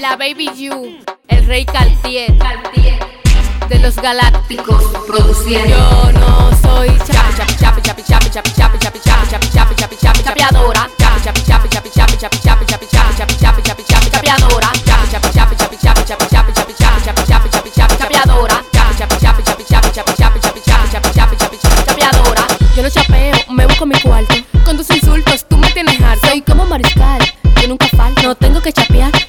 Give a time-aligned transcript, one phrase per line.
[0.00, 2.32] La Baby You, el Rey Cartier,
[3.68, 5.68] de los Galácticos, produciendo.
[5.68, 9.96] Yo no soy chapi, chapi, chapi, chapi, chapi, chapi, chapi, chapi, chapi, chapi, chapi, chapi,
[9.96, 10.22] chapi.
[10.22, 10.53] Chapi,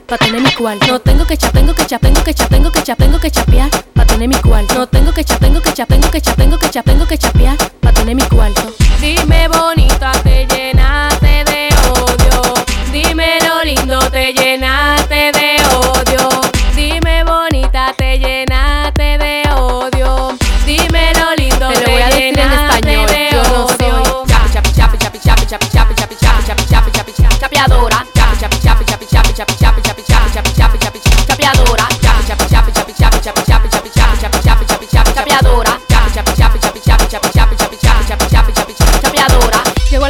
[0.08, 0.86] pa tener mi cuarto.
[0.88, 3.32] No tengo que cha, tengo que cha, tengo que cha, tengo que cha, tengo que
[3.32, 4.76] chapear pa tener mi cuarto.
[4.76, 7.18] No tengo que cha, tengo que cha, tengo que cha, tengo que cha, tengo que
[7.18, 8.73] chapear pa tener mi cuarto.
[9.02, 12.54] Dime bonita, te llenaste de odio.
[12.91, 16.30] Dime lo lindo, te llenaste de odio.
[16.76, 20.38] Dime bonita, te llenaste de odio.
[20.66, 24.26] Dime lo lindo, Te voy a decir en español, de yo no.
[24.27, 26.66] Chapi, chapi, chapi, chapi, chapi, chapi, chapi, chapi, chapi, chapi, chapi.
[26.66, 29.82] Chapi, chapi, chapi, chapi, chapi, chapi, chapi, chapi, chapi, chapi,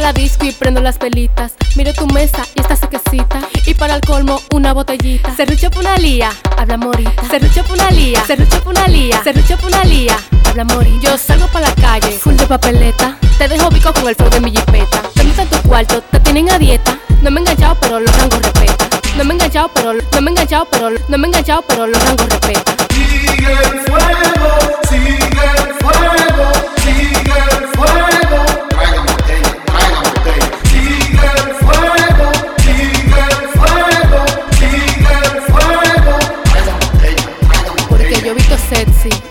[0.06, 1.54] la disco y prendo las pelitas.
[1.74, 3.40] Miro tu mesa y está sequecita.
[3.66, 5.34] Y para el colmo, una botellita.
[5.34, 7.28] Serrucho punalía, habla morita.
[7.28, 9.20] Serrucho punalía, serrucho punalía.
[9.24, 11.00] Serrucho punalía, habla morita.
[11.02, 13.18] Yo salgo para la calle, full de papeleta.
[13.36, 15.02] Te dejo bico con el flow de mi jipeta.
[15.12, 16.96] Te en tu cuarto, te tienen a dieta.
[17.22, 17.44] No me he
[17.80, 18.88] pero los rangos respeta.
[19.16, 22.28] No me he pero no me he pero no me he enganchado, pero los rangos
[22.28, 22.76] respeta.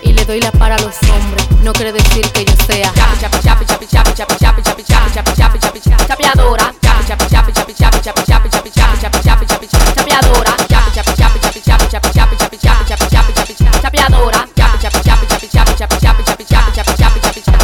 [0.02, 1.48] y le doy la para a los hombres.
[1.62, 2.92] No quiere decir que yo sea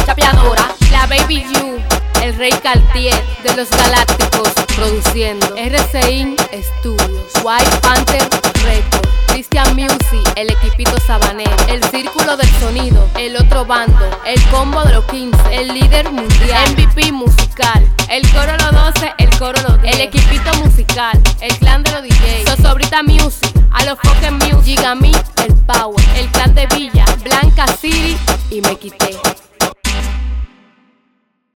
[0.05, 0.75] chapeadora.
[0.91, 1.81] La Baby You,
[2.21, 6.35] el rey Cartier de los galácticos, produciendo RCI
[6.79, 8.29] Studios, White Panther
[8.63, 9.12] Records.
[9.33, 14.93] Christian Music, el equipito sabanero, el círculo del sonido, el otro bando, el combo de
[14.93, 19.95] los 15, el líder mundial, MVP musical, el coro los 12, el coro los 10,
[19.95, 25.13] el equipito musical, el clan de los DJs, Sosobrita Music, a los fucking Music, Gigami,
[25.43, 26.67] el Power, el clan de